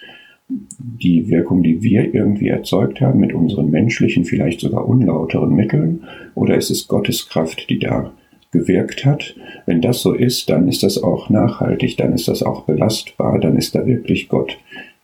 die 0.50 1.30
Wirkung, 1.30 1.62
die 1.62 1.84
wir 1.84 2.14
irgendwie 2.14 2.48
erzeugt 2.48 3.02
haben 3.02 3.20
mit 3.20 3.34
unseren 3.34 3.70
menschlichen, 3.70 4.26
vielleicht 4.26 4.60
sogar 4.62 4.88
unlauteren 4.88 5.54
Mitteln, 5.54 6.04
oder 6.34 6.58
ist 6.58 6.72
es 6.72 6.88
Gottes 6.88 7.30
Kraft, 7.30 7.70
die 7.70 7.80
da 7.80 8.12
gewirkt 8.52 9.06
hat? 9.06 9.36
Wenn 9.68 9.82
das 9.82 10.02
so 10.02 10.14
ist, 10.14 10.50
dann 10.50 10.68
ist 10.68 10.82
das 10.82 11.02
auch 11.02 11.30
nachhaltig, 11.30 11.98
dann 11.98 12.14
ist 12.14 12.28
das 12.28 12.42
auch 12.42 12.64
belastbar, 12.64 13.40
dann 13.40 13.58
ist 13.58 13.76
da 13.76 13.86
wirklich 13.86 14.28
Gott 14.28 14.58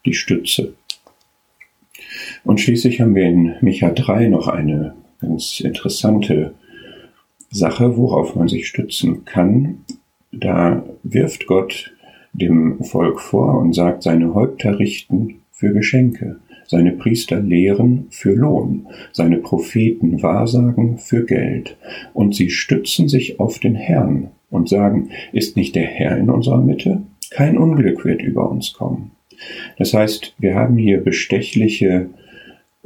die 0.05 0.13
Stütze. 0.13 0.73
Und 2.43 2.59
schließlich 2.59 3.01
haben 3.01 3.15
wir 3.15 3.25
in 3.25 3.55
Micha 3.61 3.91
3 3.91 4.27
noch 4.29 4.47
eine 4.47 4.95
ganz 5.21 5.59
interessante 5.59 6.53
Sache, 7.51 7.97
worauf 7.97 8.35
man 8.35 8.47
sich 8.47 8.67
stützen 8.67 9.25
kann. 9.25 9.79
Da 10.31 10.83
wirft 11.03 11.45
Gott 11.47 11.94
dem 12.37 12.83
Volk 12.83 13.19
vor 13.19 13.59
und 13.59 13.73
sagt, 13.73 14.03
seine 14.03 14.33
Häupter 14.33 14.79
richten 14.79 15.41
für 15.51 15.73
Geschenke, 15.73 16.37
seine 16.67 16.91
Priester 16.91 17.39
lehren 17.39 18.07
für 18.09 18.33
Lohn, 18.33 18.87
seine 19.11 19.37
Propheten 19.37 20.21
wahrsagen 20.21 20.97
für 20.97 21.25
Geld, 21.25 21.77
und 22.13 22.35
sie 22.35 22.49
stützen 22.49 23.07
sich 23.07 23.39
auf 23.39 23.59
den 23.59 23.75
Herrn 23.75 24.29
und 24.49 24.69
sagen, 24.69 25.09
ist 25.31 25.55
nicht 25.55 25.75
der 25.75 25.85
Herr 25.85 26.17
in 26.17 26.29
unserer 26.29 26.61
Mitte? 26.61 27.03
Kein 27.31 27.57
Unglück 27.57 28.05
wird 28.05 28.21
über 28.21 28.49
uns 28.49 28.73
kommen. 28.73 29.11
Das 29.77 29.93
heißt, 29.93 30.35
wir 30.39 30.55
haben 30.55 30.77
hier 30.77 31.03
bestechliche 31.03 32.09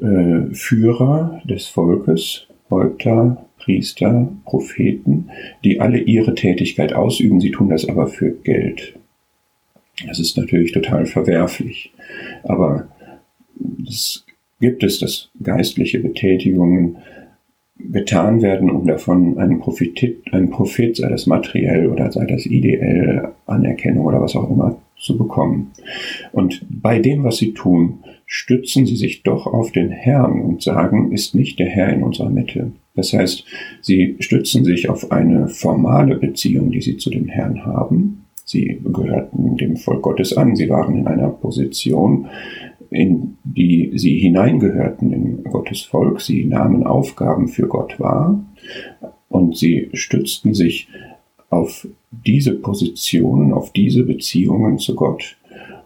äh, 0.01 0.53
Führer 0.53 1.41
des 1.46 1.68
Volkes, 1.68 2.48
Häupter, 2.70 3.46
Priester, 3.58 4.29
Propheten, 4.46 5.29
die 5.63 5.79
alle 5.79 6.00
ihre 6.00 6.36
Tätigkeit 6.36 6.94
ausüben, 6.94 7.39
sie 7.41 7.51
tun 7.51 7.70
das 7.70 7.88
aber 7.88 8.08
für 8.08 8.32
Geld. 8.32 8.99
Das 10.08 10.20
ist 10.20 10.38
natürlich 10.38 10.72
total 10.72 11.06
verwerflich. 11.06 11.91
Aber 12.44 12.88
es 13.88 14.25
gibt 14.60 14.84
es, 14.84 15.00
dass 15.00 15.29
geistliche 15.41 16.00
Betätigungen 16.00 16.98
getan 17.79 18.41
werden, 18.41 18.70
um 18.70 18.86
davon 18.86 19.38
einen 19.38 19.60
Prophet, 19.60 20.22
einen 20.32 20.50
Prophet, 20.50 20.98
sei 20.98 21.10
das 21.10 21.27
materiell 21.27 21.88
oder 21.88 22.12
sei 22.12 22.25
das 22.25 22.46
ideell, 22.46 23.29
Anerkennung 23.46 24.06
oder 24.06 24.22
was 24.22 24.36
auch 24.36 24.50
immer, 24.50 24.82
zu 24.98 25.18
bekommen. 25.18 25.72
Und 26.34 26.65
bei 26.70 27.00
dem, 27.00 27.24
was 27.24 27.38
sie 27.38 27.53
tun, 27.53 28.00
stützen 28.25 28.86
sie 28.86 28.98
sich 28.98 29.24
doch 29.24 29.48
auf 29.48 29.72
den 29.72 29.89
Herrn 29.89 30.41
und 30.41 30.62
sagen, 30.62 31.13
ist 31.13 31.36
nicht 31.36 31.58
der 31.58 31.68
Herr 31.68 31.94
in 31.94 32.03
unserer 32.03 32.29
Mitte. 32.29 32.74
Das 32.96 33.13
heißt, 33.13 33.46
sie 33.82 34.18
stützen 34.20 34.65
sich 34.65 34.89
auf 34.89 35.12
eine 35.12 35.48
formale 35.48 36.18
Beziehung, 36.18 36.70
die 36.72 36.82
sie 36.82 36.98
zu 36.98 37.10
dem 37.10 37.29
Herrn 37.29 37.65
haben, 37.65 38.18
Sie 38.51 38.82
gehörten 38.84 39.58
dem 39.58 39.77
Volk 39.77 40.01
Gottes 40.01 40.36
an. 40.36 40.56
Sie 40.56 40.70
waren 40.70 40.96
in 40.98 41.06
einer 41.06 41.29
Position, 41.29 42.29
in 42.89 43.38
die 43.44 43.91
sie 43.94 44.18
hineingehörten 44.18 45.13
in 45.13 45.44
Gottes 45.44 45.84
Volk. 45.84 46.20
Sie 46.20 46.46
nahmen 46.46 46.84
Aufgaben 46.84 47.48
für 47.48 47.68
Gott 47.68 48.00
wahr 48.00 48.44
und 49.27 49.56
sie 49.56 49.91
stützten 49.94 50.56
sich 50.56 50.88
auf 51.51 51.88
diese 52.10 52.56
Positionen, 52.56 53.53
auf 53.53 53.72
diese 53.72 54.01
Beziehungen 54.03 54.79
zu 54.79 54.96
Gott 54.96 55.38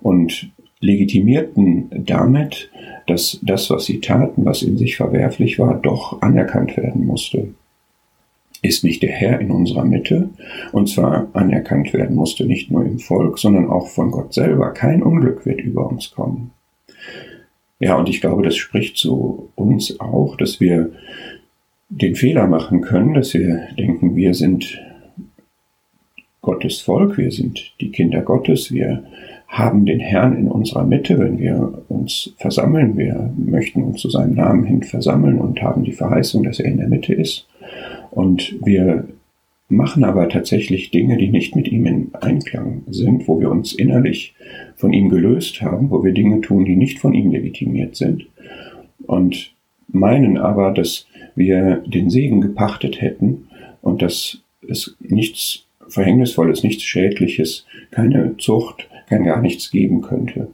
und 0.01 0.50
legitimierten 0.79 1.89
damit, 2.05 2.72
dass 3.08 3.41
das, 3.43 3.70
was 3.72 3.84
sie 3.84 4.00
taten, 4.00 4.46
was 4.46 4.63
in 4.63 4.77
sich 4.77 4.96
verwerflich 4.96 5.60
war, 5.60 5.75
doch 5.82 6.22
anerkannt 6.22 6.77
werden 6.77 7.05
musste 7.08 7.50
ist 8.63 8.84
nicht 8.84 9.03
der 9.03 9.12
Herr 9.12 9.39
in 9.39 9.51
unserer 9.51 9.86
Mitte, 9.86 10.29
und 10.72 10.89
zwar 10.89 11.27
anerkannt 11.34 11.93
werden 11.93 12.15
musste 12.15 12.46
nicht 12.46 12.72
nur 12.72 12.84
im 12.84 12.98
Volk, 12.98 13.38
sondern 13.38 13.70
auch 13.70 13.89
von 13.89 14.10
Gott 14.10 14.34
selber. 14.34 14.72
Kein 14.72 15.03
Unglück 15.03 15.46
wird 15.46 15.62
über 15.62 15.88
uns 15.88 16.12
kommen. 16.12 16.51
Ja, 17.79 17.98
und 17.98 18.10
ich 18.10 18.22
glaube, 18.22 18.43
das 18.43 18.55
spricht 18.55 18.98
zu 18.98 19.50
uns 19.55 20.00
auch, 20.00 20.38
dass 20.38 20.60
wir 20.62 20.91
den 21.89 22.15
Fehler 22.15 22.48
machen 22.48 22.82
können, 22.82 23.13
dass 23.13 23.34
wir 23.34 23.67
denken, 23.77 24.15
wir 24.15 24.34
sind 24.34 24.82
Gottes 26.41 26.79
Volk, 26.79 27.17
wir 27.17 27.32
sind 27.32 27.74
die 27.82 27.91
Kinder 27.91 28.22
Gottes, 28.22 28.72
wir 28.72 29.03
haben 29.48 29.86
den 29.86 30.00
Herrn 30.00 30.36
in 30.38 30.48
unserer 30.48 30.84
Mitte, 30.84 31.20
wenn 31.20 31.38
wir 31.38 31.84
uns 31.89 32.34
versammeln, 32.38 32.98
wir 32.98 33.32
möchten 33.38 33.84
uns 33.84 34.01
zu 34.01 34.10
seinem 34.10 34.36
Namen 34.36 34.63
hin 34.63 34.84
versammeln 34.84 35.39
und 35.39 35.62
haben 35.62 35.84
die 35.84 35.91
Verheißung, 35.91 36.43
dass 36.43 36.60
er 36.60 36.65
in 36.65 36.77
der 36.77 36.88
Mitte 36.88 37.13
ist. 37.13 37.48
Und 38.13 38.55
wir 38.63 39.08
machen 39.70 40.03
aber 40.03 40.29
tatsächlich 40.29 40.91
Dinge, 40.91 41.17
die 41.17 41.29
nicht 41.29 41.55
mit 41.55 41.67
ihm 41.67 41.88
in 41.88 42.12
Einklang 42.13 42.84
sind, 42.91 43.27
wo 43.27 43.39
wir 43.39 43.50
uns 43.50 43.74
innerlich 43.74 44.36
von 44.75 44.93
ihm 44.93 45.10
gelöst 45.10 45.62
haben, 45.62 45.89
wo 45.89 46.03
wir 46.03 46.13
Dinge 46.13 46.41
tun, 46.41 46.63
die 46.63 46.75
nicht 46.75 47.00
von 47.00 47.15
ihm 47.15 47.32
legitimiert 47.32 47.96
sind 47.96 48.27
und 49.08 49.53
meinen 49.88 50.38
aber, 50.38 50.72
dass 50.72 51.08
wir 51.36 51.84
den 51.88 52.12
Segen 52.12 52.39
gepachtet 52.41 53.01
hätten 53.01 53.48
und 53.82 54.03
dass 54.03 54.39
es 54.67 54.96
nichts 55.00 55.65
Verhängnisvolles, 55.88 56.63
nichts 56.63 56.84
Schädliches, 56.84 57.65
keine 57.89 58.38
Zucht, 58.38 58.88
kein 59.10 59.24
gar 59.24 59.41
nichts 59.41 59.72
geben 59.72 60.01
könnte. 60.01 60.50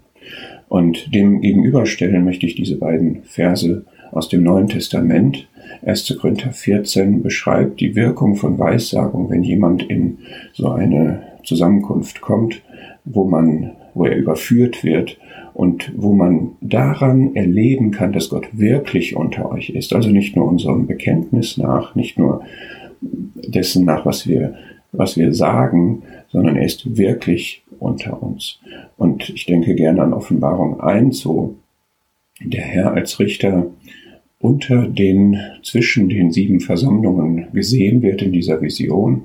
Und 0.70 1.14
dem 1.14 1.42
gegenüberstellen 1.42 2.24
möchte 2.24 2.46
ich 2.46 2.56
diese 2.56 2.78
beiden 2.78 3.24
Verse 3.24 3.86
aus 4.12 4.30
dem 4.30 4.44
Neuen 4.44 4.68
Testament, 4.68 5.48
1. 5.86 6.18
Korinther 6.20 6.52
14 6.52 7.24
beschreibt 7.24 7.80
die 7.80 7.96
Wirkung 7.96 8.36
von 8.36 8.60
Weissagung, 8.60 9.30
wenn 9.30 9.44
jemand 9.44 9.84
in 9.84 10.20
so 10.54 10.70
eine 10.70 11.24
Zusammenkunft 11.44 12.22
kommt, 12.22 12.62
wo 13.06 13.26
man, 13.26 13.72
wo 13.94 14.06
er 14.06 14.16
überführt 14.16 14.84
wird 14.84 15.18
und 15.54 15.92
wo 15.96 16.14
man 16.14 16.52
daran 16.62 17.36
erleben 17.36 17.92
kann, 17.92 18.14
dass 18.14 18.30
Gott 18.30 18.48
wirklich 18.52 19.16
unter 19.16 19.52
euch 19.52 19.70
ist. 19.70 19.94
Also 19.94 20.10
nicht 20.10 20.36
nur 20.36 20.48
unserem 20.48 20.88
Bekenntnis 20.88 21.58
nach, 21.58 21.96
nicht 21.96 22.18
nur 22.18 22.44
dessen 23.02 23.86
nach, 23.86 24.06
was 24.06 24.28
wir, 24.28 24.56
was 24.92 25.18
wir 25.18 25.34
sagen, 25.34 26.04
sondern 26.30 26.58
er 26.58 26.66
ist 26.66 26.98
wirklich 26.98 27.64
unter 27.80 28.22
uns. 28.22 28.60
Und 28.98 29.30
ich 29.30 29.46
denke 29.46 29.76
gerne 29.76 30.02
an 30.02 30.14
Offenbarung 30.14 30.80
1, 30.80 31.26
wo 31.26 31.56
der 32.42 32.62
Herr 32.62 32.94
als 32.94 33.20
Richter 33.20 33.68
unter 34.40 34.88
den, 34.88 35.38
zwischen 35.64 36.08
den 36.08 36.32
sieben 36.32 36.62
Versammlungen 36.62 37.48
gesehen 37.54 38.02
wird 38.02 38.22
in 38.22 38.32
dieser 38.32 38.62
Vision. 38.62 39.24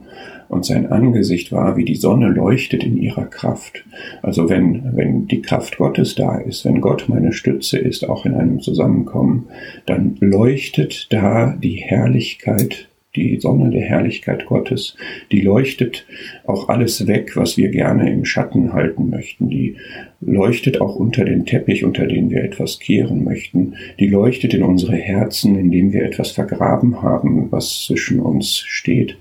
Und 0.48 0.66
sein 0.66 0.90
Angesicht 0.92 1.52
war, 1.52 1.76
wie 1.76 1.84
die 1.84 1.94
Sonne 1.94 2.28
leuchtet 2.28 2.84
in 2.84 2.96
ihrer 2.96 3.24
Kraft. 3.24 3.84
Also 4.22 4.50
wenn, 4.50 4.94
wenn 4.94 5.26
die 5.26 5.40
Kraft 5.40 5.78
Gottes 5.78 6.14
da 6.14 6.36
ist, 6.36 6.64
wenn 6.64 6.80
Gott 6.80 7.06
meine 7.08 7.32
Stütze 7.32 7.78
ist, 7.78 8.08
auch 8.08 8.26
in 8.26 8.34
einem 8.34 8.60
Zusammenkommen, 8.60 9.46
dann 9.86 10.16
leuchtet 10.20 11.06
da 11.10 11.56
die 11.56 11.76
Herrlichkeit 11.76 12.88
die 13.16 13.38
Sonne 13.38 13.70
der 13.70 13.82
Herrlichkeit 13.82 14.46
Gottes, 14.46 14.96
die 15.30 15.40
leuchtet 15.40 16.06
auch 16.46 16.68
alles 16.68 17.06
weg, 17.06 17.36
was 17.36 17.56
wir 17.56 17.68
gerne 17.68 18.12
im 18.12 18.24
Schatten 18.24 18.72
halten 18.72 19.10
möchten, 19.10 19.48
die 19.48 19.76
leuchtet 20.20 20.80
auch 20.80 20.96
unter 20.96 21.24
den 21.24 21.46
Teppich, 21.46 21.84
unter 21.84 22.06
den 22.06 22.30
wir 22.30 22.42
etwas 22.42 22.78
kehren 22.78 23.24
möchten, 23.24 23.74
die 23.98 24.08
leuchtet 24.08 24.54
in 24.54 24.62
unsere 24.62 24.96
Herzen, 24.96 25.56
in 25.56 25.70
denen 25.70 25.92
wir 25.92 26.04
etwas 26.04 26.32
vergraben 26.32 27.02
haben, 27.02 27.52
was 27.52 27.84
zwischen 27.86 28.20
uns 28.20 28.58
steht. 28.58 29.16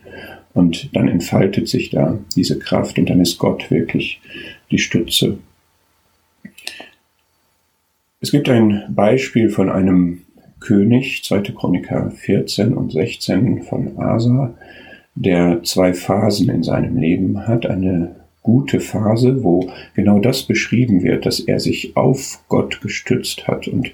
Und 0.53 0.95
dann 0.95 1.07
entfaltet 1.07 1.67
sich 1.67 1.89
da 1.89 2.19
diese 2.35 2.59
Kraft 2.59 2.99
und 2.99 3.09
dann 3.09 3.19
ist 3.19 3.37
Gott 3.39 3.71
wirklich 3.71 4.21
die 4.71 4.77
Stütze. 4.77 5.39
Es 8.21 8.31
gibt 8.31 8.47
ein 8.49 8.83
Beispiel 8.89 9.49
von 9.49 9.69
einem 9.69 10.21
König, 10.63 11.23
2. 11.23 11.41
Chroniker 11.55 12.09
14 12.09 12.73
und 12.73 12.91
16 12.93 13.63
von 13.63 13.97
Asa, 13.97 14.53
der 15.15 15.61
zwei 15.63 15.93
Phasen 15.93 16.49
in 16.49 16.63
seinem 16.63 16.97
Leben 16.97 17.45
hat. 17.47 17.65
Eine 17.65 18.15
gute 18.41 18.79
Phase, 18.79 19.43
wo 19.43 19.69
genau 19.93 20.19
das 20.19 20.43
beschrieben 20.43 21.03
wird, 21.03 21.25
dass 21.25 21.39
er 21.39 21.59
sich 21.59 21.95
auf 21.95 22.39
Gott 22.47 22.81
gestützt 22.81 23.47
hat. 23.47 23.67
Und 23.67 23.91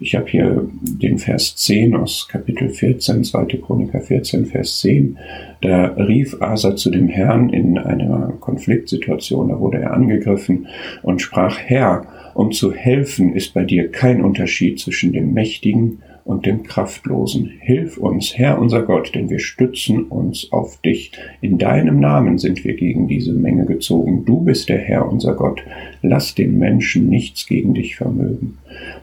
ich 0.00 0.14
habe 0.14 0.28
hier 0.28 0.68
den 0.80 1.18
Vers 1.18 1.56
10 1.56 1.96
aus 1.96 2.28
Kapitel 2.28 2.68
14, 2.70 3.24
2. 3.24 3.44
Chroniker 3.64 4.00
14, 4.00 4.46
Vers 4.46 4.78
10. 4.80 5.18
Da 5.60 5.86
rief 5.86 6.40
Asa 6.40 6.76
zu 6.76 6.90
dem 6.90 7.08
Herrn 7.08 7.50
in 7.50 7.76
einer 7.76 8.34
Konfliktsituation, 8.38 9.48
da 9.48 9.58
wurde 9.58 9.78
er 9.78 9.94
angegriffen 9.94 10.68
und 11.02 11.20
sprach, 11.20 11.58
Herr, 11.58 12.06
um 12.38 12.52
zu 12.52 12.72
helfen 12.72 13.34
ist 13.34 13.52
bei 13.52 13.64
dir 13.64 13.90
kein 13.90 14.22
Unterschied 14.22 14.78
zwischen 14.78 15.12
dem 15.12 15.34
Mächtigen 15.34 16.04
und 16.22 16.46
dem 16.46 16.62
Kraftlosen. 16.62 17.50
Hilf 17.58 17.98
uns, 17.98 18.38
Herr 18.38 18.60
unser 18.60 18.82
Gott, 18.82 19.12
denn 19.12 19.28
wir 19.28 19.40
stützen 19.40 20.04
uns 20.04 20.52
auf 20.52 20.80
dich. 20.80 21.10
In 21.40 21.58
deinem 21.58 21.98
Namen 21.98 22.38
sind 22.38 22.62
wir 22.62 22.74
gegen 22.74 23.08
diese 23.08 23.32
Menge 23.32 23.66
gezogen. 23.66 24.24
Du 24.24 24.42
bist 24.42 24.68
der 24.68 24.78
Herr 24.78 25.10
unser 25.10 25.34
Gott. 25.34 25.64
Lass 26.00 26.36
den 26.36 26.58
Menschen 26.58 27.08
nichts 27.08 27.44
gegen 27.48 27.74
dich 27.74 27.96
vermögen. 27.96 28.58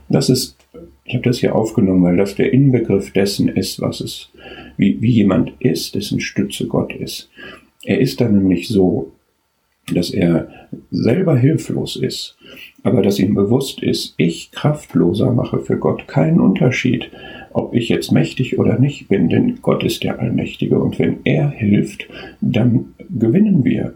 Das 0.07 0.29
ist, 0.29 0.55
ich 1.03 1.15
habe 1.15 1.25
das 1.25 1.39
hier 1.39 1.55
aufgenommen, 1.55 2.03
weil 2.03 2.15
das 2.15 2.35
der 2.35 2.53
Inbegriff 2.53 3.11
dessen 3.11 3.49
ist, 3.49 3.81
was 3.81 3.99
es, 3.99 4.29
wie, 4.77 5.01
wie 5.01 5.11
jemand 5.11 5.51
ist, 5.59 5.95
dessen 5.95 6.21
Stütze 6.21 6.67
Gott 6.67 6.95
ist. 6.95 7.29
Er 7.83 7.99
ist 7.99 8.21
dann 8.21 8.37
nämlich 8.37 8.69
so, 8.69 9.11
dass 9.93 10.09
er 10.09 10.47
selber 10.91 11.37
hilflos 11.37 11.95
ist, 11.95 12.37
aber 12.83 13.01
dass 13.01 13.19
ihm 13.19 13.35
bewusst 13.35 13.83
ist, 13.83 14.15
ich 14.17 14.51
kraftloser 14.51 15.31
mache 15.31 15.59
für 15.59 15.77
Gott 15.77 16.07
keinen 16.07 16.39
Unterschied, 16.39 17.11
ob 17.53 17.73
ich 17.73 17.89
jetzt 17.89 18.11
mächtig 18.11 18.59
oder 18.59 18.79
nicht 18.79 19.07
bin, 19.07 19.29
denn 19.29 19.59
Gott 19.61 19.83
ist 19.83 20.03
der 20.03 20.19
Allmächtige 20.19 20.79
und 20.79 20.99
wenn 20.99 21.17
er 21.23 21.49
hilft, 21.49 22.07
dann 22.41 22.93
gewinnen 23.09 23.63
wir. 23.63 23.93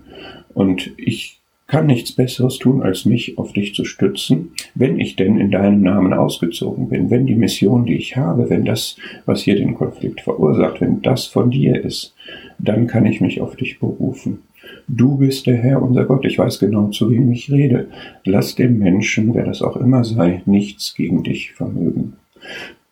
Und 0.53 0.91
ich 0.97 1.39
kann 1.69 1.85
nichts 1.85 2.11
Besseres 2.11 2.57
tun, 2.57 2.81
als 2.81 3.05
mich 3.05 3.37
auf 3.37 3.53
dich 3.53 3.75
zu 3.75 3.85
stützen, 3.85 4.51
wenn 4.73 4.99
ich 4.99 5.15
denn 5.15 5.39
in 5.39 5.51
deinem 5.51 5.81
Namen 5.81 6.13
ausgezogen 6.13 6.89
bin, 6.89 7.11
wenn 7.11 7.27
die 7.27 7.35
Mission, 7.35 7.85
die 7.85 7.95
ich 7.95 8.17
habe, 8.17 8.49
wenn 8.49 8.65
das, 8.65 8.97
was 9.25 9.41
hier 9.41 9.55
den 9.55 9.75
Konflikt 9.75 10.21
verursacht, 10.21 10.81
wenn 10.81 11.03
das 11.03 11.27
von 11.27 11.51
dir 11.51 11.83
ist, 11.83 12.15
dann 12.57 12.87
kann 12.87 13.05
ich 13.05 13.21
mich 13.21 13.39
auf 13.39 13.55
dich 13.55 13.79
berufen. 13.79 14.39
Du 14.87 15.17
bist 15.17 15.45
der 15.45 15.57
Herr, 15.57 15.81
unser 15.81 16.05
Gott. 16.05 16.25
Ich 16.25 16.37
weiß 16.37 16.59
genau, 16.59 16.87
zu 16.87 17.11
wem 17.11 17.31
ich 17.31 17.51
rede. 17.51 17.87
Lass 18.23 18.55
dem 18.55 18.79
Menschen, 18.79 19.33
wer 19.33 19.45
das 19.45 19.61
auch 19.61 19.77
immer 19.77 20.03
sei, 20.03 20.41
nichts 20.45 20.95
gegen 20.95 21.23
dich 21.23 21.51
vermögen. 21.51 22.13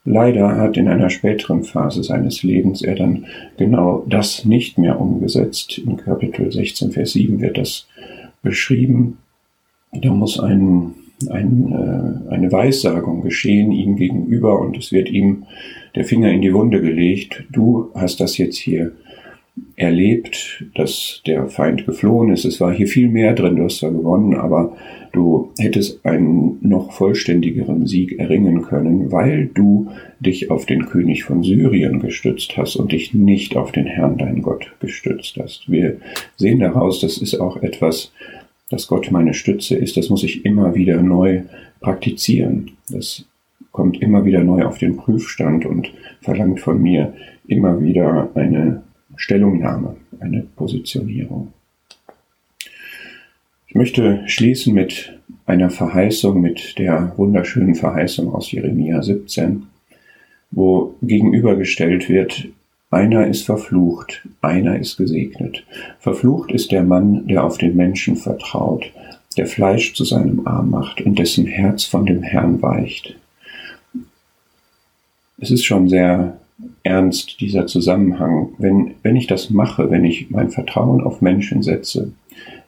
Leider 0.10 0.56
hat 0.56 0.78
in 0.78 0.88
einer 0.88 1.10
späteren 1.10 1.64
Phase 1.64 2.02
seines 2.02 2.42
Lebens 2.42 2.82
er 2.82 2.96
dann 2.96 3.26
genau 3.58 4.06
das 4.08 4.46
nicht 4.46 4.78
mehr 4.78 5.02
umgesetzt. 5.02 5.80
In 5.80 5.98
Kapitel 5.98 6.50
16, 6.50 6.92
Vers 6.92 7.12
7 7.12 7.42
wird 7.42 7.58
das 7.58 7.88
beschrieben. 8.42 9.18
Da 9.92 10.14
muss 10.14 10.40
ein, 10.40 10.94
ein, 11.30 11.74
äh, 11.74 12.34
eine 12.34 12.52
Weissagung 12.52 13.22
geschehen 13.22 13.72
ihm 13.72 13.98
gegenüber 13.98 14.62
und 14.62 14.78
es 14.78 14.94
wird 14.94 15.10
ihm 15.10 15.44
der 15.96 16.06
Finger 16.06 16.32
in 16.32 16.42
die 16.42 16.54
Wunde 16.54 16.80
gelegt. 16.80 17.44
Du 17.52 17.90
hast 17.94 18.22
das 18.22 18.38
jetzt 18.38 18.58
hier 18.58 18.94
erlebt, 19.76 20.66
dass 20.76 21.22
der 21.26 21.48
Feind 21.48 21.86
geflohen 21.86 22.32
ist. 22.32 22.46
Es 22.46 22.60
war 22.60 22.74
hier 22.74 22.88
viel 22.88 23.10
mehr 23.10 23.34
drin, 23.34 23.56
du 23.56 23.64
hast 23.64 23.78
zwar 23.78 23.92
gewonnen, 23.92 24.36
aber 24.36 24.76
du 25.12 25.52
hättest 25.58 26.06
einen 26.06 26.58
noch 26.62 26.92
vollständigeren 26.92 27.86
Sieg 27.86 28.20
erringen 28.20 28.64
können, 28.64 29.12
weil 29.12 29.50
du 29.54 29.88
dich 30.20 30.52
auf 30.52 30.66
den 30.66 30.86
König 30.86 31.24
von 31.24 31.44
Syrien 31.44 32.00
gestützt 32.00 32.58
hast 32.58 32.76
und 32.76 32.92
dich 32.92 33.14
nicht 33.14 33.56
auf 33.56 33.72
den 33.72 33.86
Herrn, 33.86 34.18
dein 34.18 34.42
Gott, 34.42 34.74
gestützt 34.80 35.38
hast. 35.42 35.70
Wir 35.70 35.98
sehen 36.36 36.60
daraus, 36.60 37.00
das 37.00 37.18
ist 37.18 37.40
auch 37.40 37.58
etwas, 37.58 38.12
dass 38.70 38.88
Gott 38.88 39.12
meine 39.12 39.34
Stütze 39.34 39.76
ist, 39.76 39.96
das 39.96 40.10
muss 40.10 40.24
ich 40.24 40.44
immer 40.44 40.76
wieder 40.76 41.02
neu 41.02 41.44
praktizieren. 41.80 42.72
Das 42.90 43.26
kommt 43.72 44.02
immer 44.02 44.26
wieder 44.26 44.44
neu 44.44 44.66
auf 44.66 44.80
den 44.80 44.98
Prüfstand 44.98 45.66
und 45.66 45.92
verlangt 46.22 46.60
von 46.60 46.82
mir 46.82 47.14
immer 47.48 47.80
wieder 47.80 48.30
eine 48.34 48.84
Stellungnahme, 49.18 49.98
eine 50.20 50.44
Positionierung. 50.56 51.52
Ich 53.68 53.76
möchte 53.76 54.24
schließen 54.28 54.74
mit 54.74 55.14
einer 55.46 55.70
Verheißung, 55.70 56.40
mit 56.40 56.78
der 56.78 57.14
wunderschönen 57.18 57.76
Verheißung 57.76 58.34
aus 58.34 58.52
Jeremia 58.52 59.04
17, 59.04 59.64
wo 60.52 60.96
gegenübergestellt 61.02 62.08
wird, 62.08 62.48
einer 62.90 63.28
ist 63.28 63.46
verflucht, 63.46 64.26
einer 64.42 64.80
ist 64.80 64.96
gesegnet. 64.96 65.66
Verflucht 66.00 66.52
ist 66.52 66.72
der 66.72 66.84
Mann, 66.84 67.28
der 67.28 67.44
auf 67.44 67.58
den 67.58 67.76
Menschen 67.76 68.16
vertraut, 68.16 68.92
der 69.36 69.48
Fleisch 69.48 69.94
zu 69.94 70.06
seinem 70.06 70.48
Arm 70.48 70.70
macht 70.70 71.02
und 71.02 71.20
dessen 71.20 71.46
Herz 71.46 71.84
von 71.84 72.06
dem 72.06 72.24
Herrn 72.24 72.62
weicht. 72.62 73.16
Es 75.40 75.52
ist 75.52 75.66
schon 75.66 75.90
sehr 75.90 76.40
ernst, 76.84 77.40
dieser 77.42 77.68
Zusammenhang. 77.68 78.50
Wenn, 78.58 78.96
wenn 79.04 79.16
ich 79.16 79.28
das 79.28 79.50
mache, 79.50 79.92
wenn 79.92 80.06
ich 80.06 80.30
mein 80.30 80.50
Vertrauen 80.50 81.02
auf 81.02 81.22
Menschen 81.22 81.64
setze, 81.64 82.12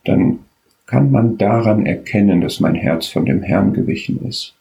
dann 0.05 0.39
kann 0.85 1.11
man 1.11 1.37
daran 1.37 1.85
erkennen, 1.85 2.41
dass 2.41 2.59
mein 2.59 2.75
Herz 2.75 3.07
von 3.07 3.25
dem 3.25 3.43
Herrn 3.43 3.73
gewichen 3.73 4.25
ist. 4.27 4.55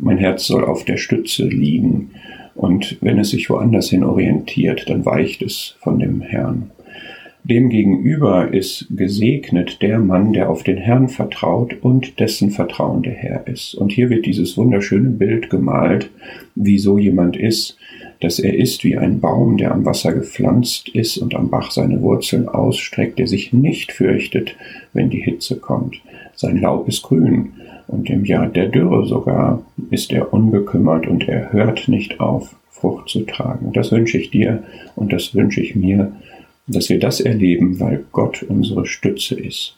Mein 0.00 0.18
Herz 0.18 0.46
soll 0.46 0.64
auf 0.64 0.84
der 0.84 0.96
Stütze 0.96 1.46
liegen 1.46 2.10
und 2.54 2.96
wenn 3.02 3.18
es 3.18 3.30
sich 3.30 3.50
woanders 3.50 3.90
hin 3.90 4.02
orientiert, 4.02 4.88
dann 4.88 5.04
weicht 5.04 5.42
es 5.42 5.76
von 5.80 5.98
dem 5.98 6.22
Herrn. 6.22 6.70
Demgegenüber 7.44 8.52
ist 8.52 8.86
gesegnet 8.90 9.80
der 9.80 10.00
Mann, 10.00 10.32
der 10.32 10.50
auf 10.50 10.64
den 10.64 10.78
Herrn 10.78 11.08
vertraut 11.08 11.76
und 11.80 12.18
dessen 12.18 12.50
Vertrauen 12.50 13.02
der 13.02 13.12
Herr 13.12 13.46
ist. 13.46 13.74
Und 13.74 13.92
hier 13.92 14.10
wird 14.10 14.26
dieses 14.26 14.56
wunderschöne 14.56 15.10
Bild 15.10 15.48
gemalt, 15.48 16.10
wie 16.56 16.78
so 16.78 16.98
jemand 16.98 17.36
ist, 17.36 17.78
dass 18.20 18.38
er 18.38 18.54
ist 18.54 18.84
wie 18.84 18.96
ein 18.96 19.20
Baum, 19.20 19.56
der 19.56 19.72
am 19.72 19.84
Wasser 19.84 20.12
gepflanzt 20.12 20.88
ist 20.88 21.18
und 21.18 21.34
am 21.34 21.50
Bach 21.50 21.70
seine 21.70 22.00
Wurzeln 22.00 22.48
ausstreckt, 22.48 23.18
der 23.18 23.26
sich 23.26 23.52
nicht 23.52 23.92
fürchtet, 23.92 24.56
wenn 24.92 25.10
die 25.10 25.22
Hitze 25.22 25.56
kommt. 25.56 25.96
Sein 26.34 26.60
Laub 26.60 26.88
ist 26.88 27.02
grün, 27.02 27.52
und 27.88 28.10
im 28.10 28.24
Jahr 28.24 28.48
der 28.48 28.66
Dürre 28.66 29.06
sogar 29.06 29.62
ist 29.90 30.12
er 30.12 30.32
unbekümmert 30.32 31.06
und 31.06 31.28
er 31.28 31.52
hört 31.52 31.88
nicht 31.88 32.20
auf, 32.20 32.56
Frucht 32.70 33.08
zu 33.08 33.20
tragen. 33.20 33.72
Das 33.72 33.90
wünsche 33.90 34.18
ich 34.18 34.30
dir 34.30 34.62
und 34.96 35.12
das 35.12 35.34
wünsche 35.34 35.60
ich 35.60 35.74
mir, 35.74 36.12
dass 36.66 36.88
wir 36.88 36.98
das 36.98 37.20
erleben, 37.20 37.80
weil 37.80 38.04
Gott 38.12 38.42
unsere 38.42 38.86
Stütze 38.86 39.34
ist. 39.34 39.76